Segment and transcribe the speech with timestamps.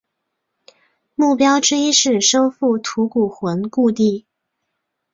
[1.13, 4.25] 目标之一是收复吐谷浑故地。